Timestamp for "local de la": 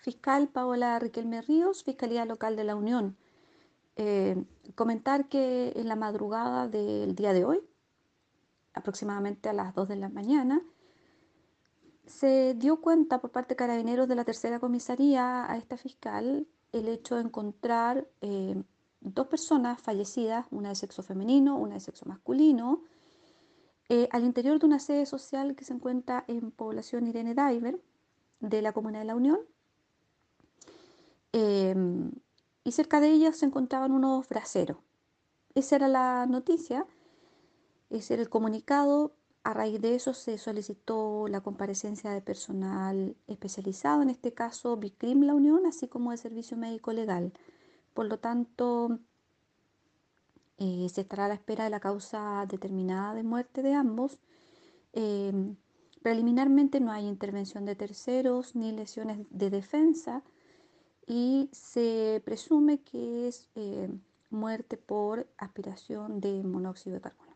2.24-2.74